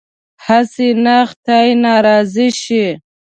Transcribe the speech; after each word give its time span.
هسې 0.45 0.87
نه 1.03 1.17
خدای 1.29 1.69
ناراضه 1.83 2.47
شي. 2.61 2.85